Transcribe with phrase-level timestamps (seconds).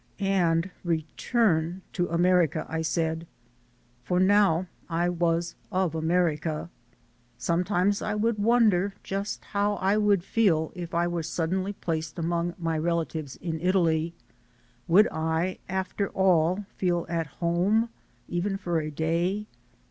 [0.17, 3.27] "And return to America," I said.
[4.03, 6.71] For now I was of America.
[7.37, 12.55] Sometimes I would wonder just how I would feel if I were suddenly placed among
[12.57, 14.15] my relatives in Italy.
[14.87, 17.89] Would I, after all, feel at home
[18.27, 19.45] even for a day?